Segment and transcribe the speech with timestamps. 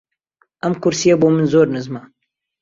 [0.63, 2.01] ئەم کورسییە بۆ من زۆر نزمە.